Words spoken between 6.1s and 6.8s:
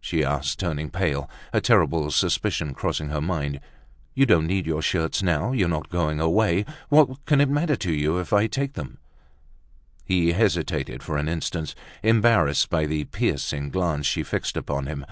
away.